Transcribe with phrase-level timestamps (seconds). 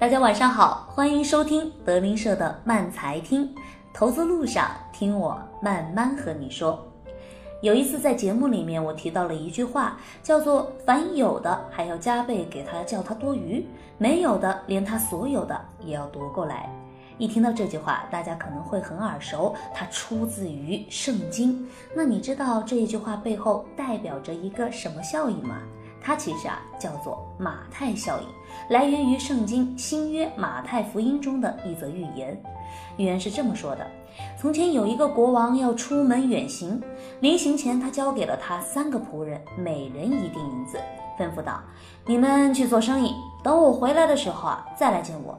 [0.00, 3.54] 大家晚上好，欢迎收听德林社的慢财听，
[3.92, 6.82] 投资路上听我慢慢和你说。
[7.60, 13.62] 有一次在节目里面，我提到了一句话，叫做“凡有的还要加倍给他，叫他多余；
[13.98, 16.74] 没有的，连他所有的也要夺过来。”
[17.18, 21.68] 一听到这句话，大家可能会很耳熟，它出自于圣经。
[21.94, 25.58] 那你知道这一句话背后代表着一个什么效应吗？
[26.02, 28.26] 它其实啊叫做马太效应，
[28.68, 32.40] 来源于圣经新约马太福音中的一则寓言。
[32.96, 33.86] 寓言是这么说的：
[34.38, 36.80] 从前有一个国王要出门远行，
[37.20, 40.78] 临行前他交给了他三个仆人，每人一锭银子，
[41.18, 41.60] 吩咐道
[42.06, 45.38] ：“你们去做生意，等我回来的时候啊，再来见我。”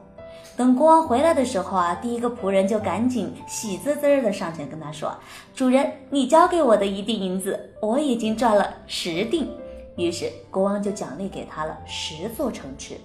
[0.54, 5.14] 等国王回来的时候啊，第一个仆人就赶紧喜滋滋的上前跟他说
[5.54, 9.48] ：“主人，你交给我的一锭银子，我已经赚了十锭。”
[9.96, 12.96] 于是国王就奖励给他了十座城池。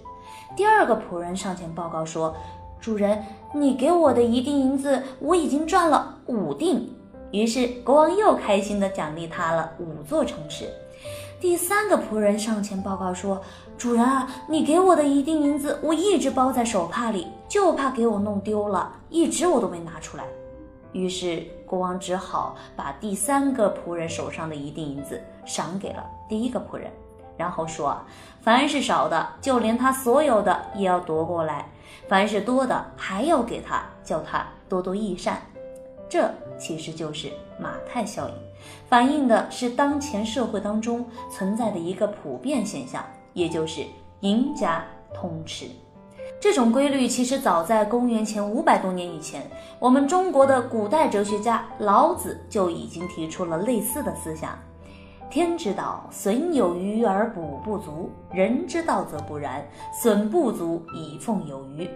[0.56, 2.36] 第二个仆人上前报告说
[2.80, 6.90] ：“主人，你给我的一锭银子，我已经赚了五锭。”
[7.32, 10.70] 于是国王又开心地奖励他了五座城池。
[11.42, 13.42] 第三个仆人上前报告说
[13.78, 20.24] ：“主人啊，你给我的一锭银子，我一直包在手帕里，就怕给我弄丢了，一直我都没拿出来。”
[20.98, 26.92] 于是国王只好把第三个仆人手上的一锭银子赏给了第一个仆人，
[27.38, 27.96] 然后说
[28.42, 31.66] ：“凡是少的，就连他所有的也要夺过来；
[32.08, 35.40] 凡是多的，还要给他，叫他多多益善。”
[36.10, 38.36] 这其实就是马太效应，
[38.88, 43.86] 反映的是当前社会当中存在的一个普遍现象，也就是
[44.22, 45.68] 赢家通吃。
[46.40, 49.42] 这种规律其实早在公元前五百多年以前，
[49.80, 54.58] 我们中国的古代哲学家老子就已经提出了类似的思想。
[55.32, 61.90] 天之道，损有余而补不足；人之道则不然，损不足以奉有余。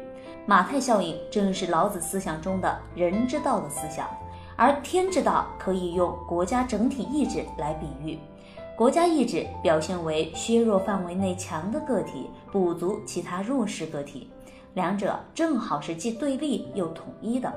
[0.47, 4.07] 马太效应正是老子思想中的人之道的思想，
[4.55, 8.17] 而天之道可以用国家整体意志来比喻。
[8.75, 14.29] 国家意志表现为削弱范围内强的个体，补足其他弱势个体，
[14.73, 17.53] 两者正好是既对立又统一的。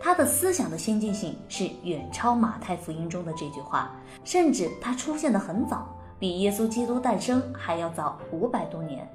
[0.00, 3.94] 他的思想的先进性是远超马太福音中的这句话，
[4.24, 5.86] 甚至他出现的很早，
[6.18, 9.06] 比耶稣基督诞生还要早五百多年。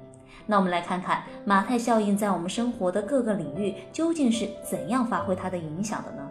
[0.46, 6.30] 那我们来看看马太效应在我们生活的各个领域究竟是怎样发挥它的影响的呢？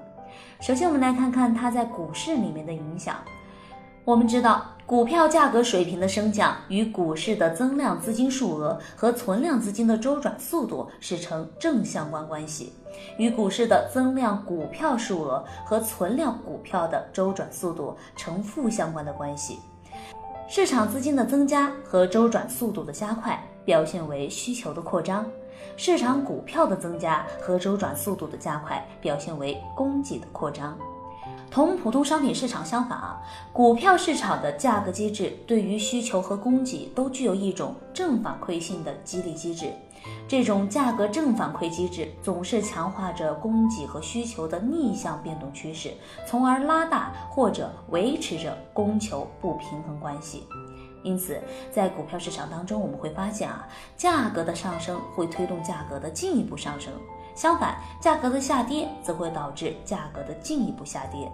[0.62, 3.16] 首先，我们来看看它在股市里面的影响。
[4.09, 12.74] 我们知道，股票价格水平的升降与股市的增量资金数额和存量资金的周转速度是成正相关关系，
[13.20, 19.59] 与股市的增量股票数额和存量股票的周转速度呈负相关的关系。
[20.47, 25.24] 市场资金的增加和周转速度的加快表现为需求的扩张，
[25.78, 30.76] 市场股票的增加和周转速度的加快表现为供给的扩张。
[31.51, 33.21] 同普通商品市场相反啊，
[33.51, 39.73] 股票市场的价格机制对于需求和供给都具有一种正反馈性的激励机制。
[40.27, 45.91] 这种价格正反馈机制总是强化着供给和需求的逆向变动趋势，
[46.25, 50.47] 从而拉大或者维持着供求不平衡关系。
[51.01, 53.67] 因此，在股票市场当中，我们会发现啊，
[53.97, 56.93] 价格的上升会推动价格的进一步上升。
[57.39, 61.31] 相反，价格的下跌则会导致价格的进一步下跌。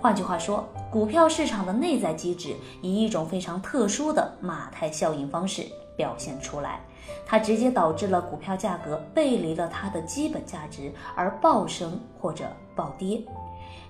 [0.00, 6.80] 换句话说，股票市场的内在机制以一种非常特殊的马太效应方式表现出来，
[7.26, 13.22] 它直接导致了股票价格背离了它的基本价值而暴升或者暴跌。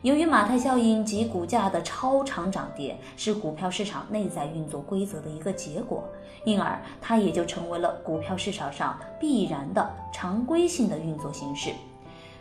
[0.03, 6.05] 由于马太效应及股价的超长涨跌是股票市场内在运作规则的一个结果，
[6.45, 11.71] 因而它也就成为了股票市场上必然的常规性的运作形式。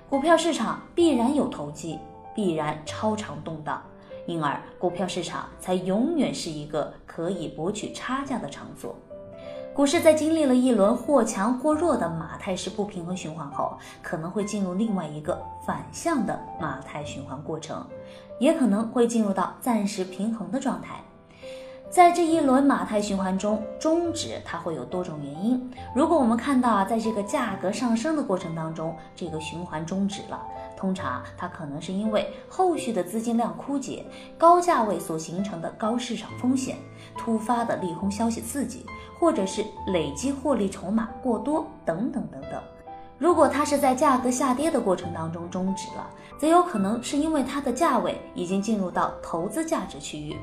[0.09, 1.97] 股票市场必然有投机，
[2.35, 3.81] 必然超长动荡，
[4.27, 8.95] 因而股票市场才永远是一个可以博取差价的场所。
[9.75, 15.38] 股市在经历了一轮或强或弱的马太式不平衡循环后，可能会进入另外一个
[15.68, 17.86] 反向的马太循环过程，
[18.39, 21.01] 也可能会进入到暂时平衡的状态。
[21.89, 25.69] 在这一轮马太循环中，终止它会有多种原因。
[25.94, 30.42] 如果我们看到啊，在这个价格上升的过程当中，这个循环终止了，
[30.78, 34.06] 通常它可能是因为后续的资金量枯竭、
[34.38, 36.78] 高价位所形成的高市场风险、
[37.17, 38.85] 突发的利空消息刺激。
[39.17, 42.62] 或者是累积获利筹码过多等等等等。
[43.17, 46.06] 如果它是在价格下跌的过程当中终止了，
[46.38, 50.38] 则有可能是因为它的价位已经进入到投资价值区域，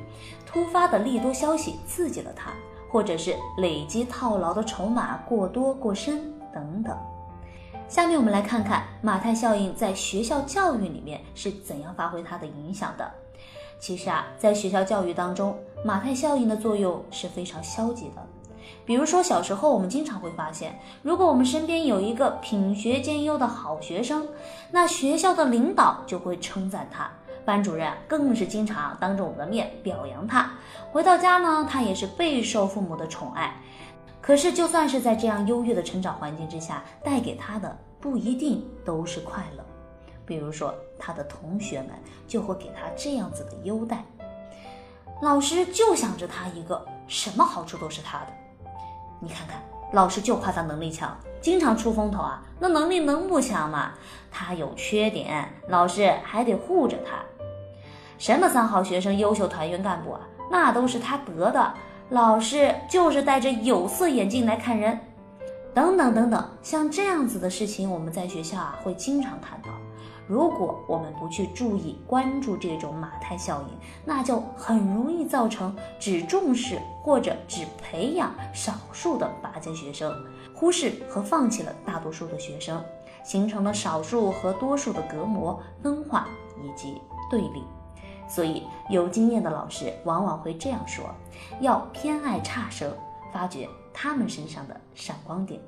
[0.46, 2.50] 突发的利多消息刺激了它，
[2.90, 6.96] 或者是累积套牢的筹码过多过深等等。
[7.90, 13.08] 下面我们来看看马太效应在学校教育里面是怎样发挥它的影响的。
[13.82, 18.24] 其实啊，在学校教育当中，马太效应的作用是非常消极的。
[18.86, 24.28] 比如说，小时候我们经常会发现，如果我们身边有一个品学兼优的好学生，
[24.70, 27.10] 那学校的领导就会称赞他，
[27.44, 30.52] 班主任更是经常当着我们的面表扬他。
[30.92, 33.52] 回到家呢，他也是备受父母的宠爱。
[34.20, 39.64] 可是，就算是在这样优越的成长环境之下，带给他的不一定都是快乐。
[40.24, 41.90] 比如说，他的同学们
[42.26, 44.04] 就会给他这样子的优待，
[45.20, 48.26] 老师就想着他一个，什么好处都是他的。
[49.20, 52.42] 你看看，老师就夸他能力强，经常出风头啊。
[52.58, 53.92] 那能力能不强吗？
[54.30, 57.16] 他有缺点，老师还得护着他。
[58.18, 60.20] 什么三好学生、优秀团员干部啊，
[60.50, 61.74] 那都是他得的。
[62.10, 64.98] 老师就是戴着有色眼镜来看人，
[65.72, 69.70] 等等等等，像这样子的事情，我们在学校啊会经常看到。
[70.28, 73.68] 如果我们不去注意关注这种马太效应，
[74.04, 80.12] 那就很容易造成只重视或者只培养少数的拔尖学生，
[80.54, 82.82] 忽视和放弃了大多数的学生，
[83.24, 86.28] 形成了少数和多数的隔膜、分化
[86.62, 87.62] 以及对立。
[88.28, 91.04] 所以，有经验的老师往往会这样说：
[91.60, 92.90] 要偏爱差生，
[93.30, 95.60] 发掘他们身上的闪光点。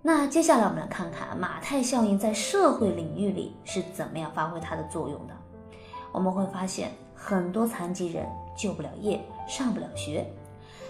[0.00, 5.34] 那接下来我们来看看马太效应在社会领域里是怎么样发挥它的作用的。
[6.12, 10.26] 我们会发现，很多残疾人就不了业，上不了学。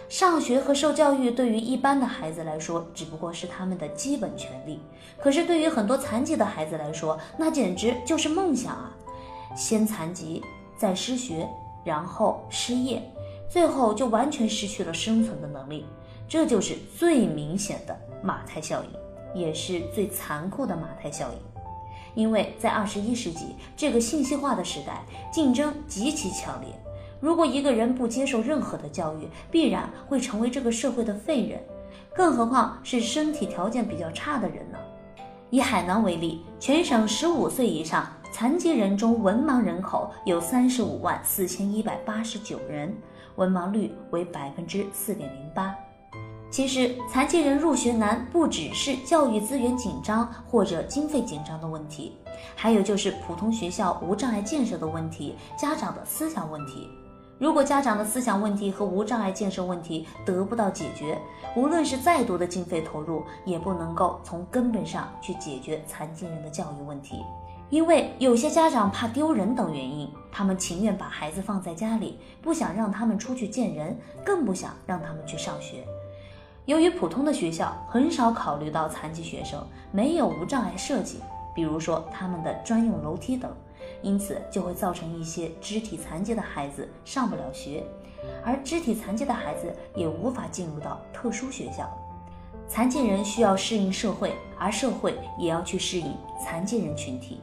[0.08, 4.78] 上学和受教育对于一般的孩子来说，只不过是他们的基本权利；
[5.18, 8.94] 可是对于很多残疾的孩子来说，那简直就是梦想啊！
[9.56, 10.42] 先残疾，
[10.76, 11.46] 再失学，
[11.84, 13.02] 然后失业，
[13.50, 15.84] 最后就完全失去了生存的能力。
[16.28, 21.38] 这就是最明显的马太效应，也是最残酷的马太效应。
[22.14, 25.02] 因为在二十一世纪这个信息化的时代，
[25.32, 26.68] 竞争极其强烈。
[27.20, 31.60] 如果一个人不接受任何的教育，必然会成为这个社会的废人，
[32.14, 34.78] 更何况是身体条件比较差的人呢？
[35.50, 42.94] 以海南为例，全省十五岁以上残疾人中文盲人口有三十五万四千一百八十九人，
[43.36, 45.74] 文盲率为百分之四点零八。
[46.50, 52.16] 其实，残疾人入学难不只是教育资源紧张或者经费紧张的问题，
[52.56, 56.88] 还有就是普通学校无障碍建设的问题，家长的思想问题。
[57.38, 61.16] 如果家长的思想问题和无障碍建设问题得不到解决，
[61.54, 67.22] 无论是再多的经费投入，也不能够从根本上去解决残疾人的教育问题。
[67.68, 75.86] 因为有些家长怕丢人等原因，他们情愿把孩子放在家里，不想让他们出去见人，更不想让他们去上学。
[76.68, 81.18] 由于普通的学校很少考虑到残疾学生，没有无障碍设计，
[81.54, 83.50] 比如说他们的专用楼梯等，
[84.02, 87.82] 因此就会造成一些肢体残疾的孩子上不了学，
[88.44, 91.90] 而肢体残疾的孩子也无法进入到特殊学校。
[92.68, 97.40] 残疾人需要适应社会，而社会也要去适应残疾人群体。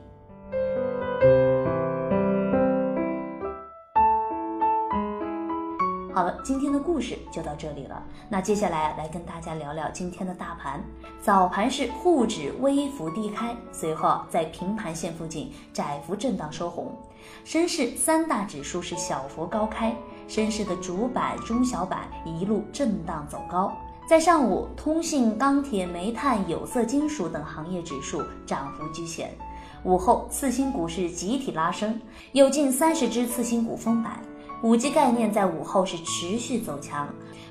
[6.15, 8.01] 好了，今天的故事就到这里了。
[8.29, 10.81] 那接下来来跟大家聊聊今天的大盘。
[11.21, 16.89] 早盘是沪指微幅低开，随后在平盘线附近窄幅震荡收红。
[17.43, 19.93] 深市三大指数是小幅高开，
[20.25, 23.73] 深市的主板、中小板一路震荡走高。
[24.07, 29.35] 在上午，通信、钢铁、煤炭、有色金属等行业指数涨幅居前。
[29.83, 31.99] 午后，次新股市集体拉升，
[32.31, 34.21] 有近三十只次新股封板。
[34.61, 37.07] 五 G 概念在午后是持续走强，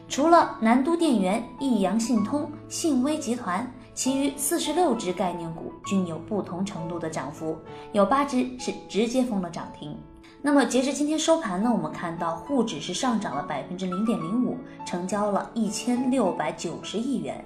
[0.08, 7.56] 除了南都电源、益阳信通、信威集团，其余四十六只概念股均有不同程度的涨幅，
[7.92, 9.96] 有八只是直接封了涨停。
[10.42, 17.37] 那么截至今天收盘呢，我们看到沪指是上涨了百分之零点零五，成交了一千六百九十亿元；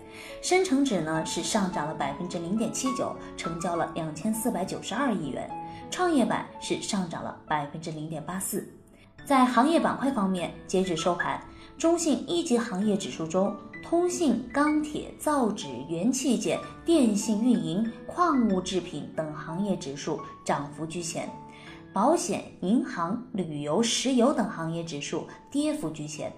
[0.42, 5.42] 深成指呢是上涨了百分之零点七九，成交了两千四百九十二亿元；
[5.90, 8.68] 创业板是上涨了百分之零点八四。
[9.28, 11.38] 在行业板块方面，截止收盘，
[11.76, 13.54] 中信一级行业指数中，
[13.84, 21.28] 通信、钢铁、造纸、元器件、电信运营、矿物制品等行业指数涨幅居前，
[21.92, 26.32] 保险、银行、旅游、石油等行业指数跌幅居前。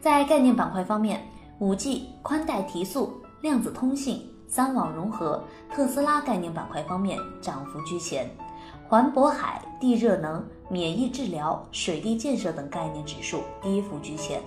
[0.00, 1.22] 在概念板块方面，
[1.58, 8.34] 五 G、宽带提速、量子通信、三网融合、特斯拉概念板块方面涨幅居前。
[8.90, 14.42] 环渤海、地热能、免疫治疗、水利建设等概念指数跌幅居前，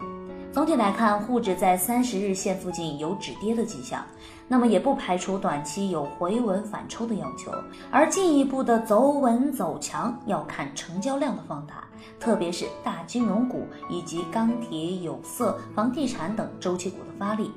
[0.52, 4.06] 总体来看，沪指在三十日线附近有止跌的迹象，
[4.50, 7.54] 那么也不排除短期有回稳反抽的要求。
[7.90, 11.88] 而进一步的走稳走强，要看成交量的放大，
[12.20, 17.50] 特别是大金融股以及钢铁、有色、房地产等周期股的发力。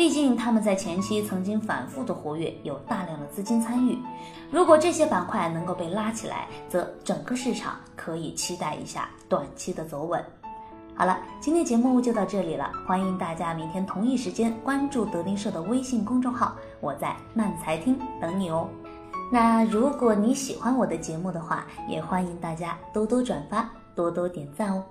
[0.00, 3.98] 毕竟他们在前期曾经反复的活跃，有大量的资金参与。
[4.50, 10.24] 如果这些板块能够被拉起来，则整个市场可以期待一下短期的走稳。
[10.94, 18.70] 好了，今天节目就到这里了，欢迎大家明天同一时间关注德林社的微信公众号，我在慢财听等你哦。
[19.30, 24.82] 那如果你喜欢我的节目的话，也欢迎大家多多转发，多多点赞哦。